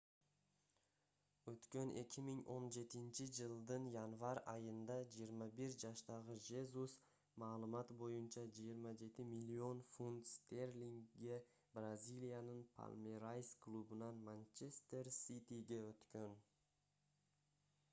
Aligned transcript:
өткөн 1.49 1.89
2017-жылдын 1.99 3.83
январь 3.95 4.39
айында 4.53 4.95
21 5.17 5.75
жаштагы 5.83 6.37
жезус 6.47 6.95
маалымат 7.45 7.93
боюнча 8.01 8.47
27 8.61 9.27
миллион 9.35 9.85
фунт 9.91 10.31
стерлингге 10.33 11.39
бразилиянын 11.79 12.65
палмерайс 12.81 13.53
клубунан 13.69 14.25
манчестер 14.33 15.13
ситиге 15.21 15.81
өткөн 15.95 16.37